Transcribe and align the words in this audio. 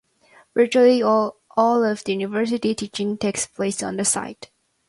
Virtually 0.55 1.03
all 1.03 1.37
of 1.55 2.03
the 2.05 2.13
University's 2.13 2.75
teaching 2.75 3.19
takes 3.19 3.45
place 3.45 3.83
on 3.83 3.97
the 3.97 4.03
site. 4.03 4.49